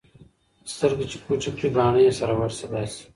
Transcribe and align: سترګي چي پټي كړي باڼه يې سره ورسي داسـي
سترګي 0.73 1.05
چي 1.11 1.17
پټي 1.25 1.49
كړي 1.57 1.69
باڼه 1.75 1.99
يې 2.05 2.11
سره 2.19 2.33
ورسي 2.39 2.65
داسـي 2.71 3.03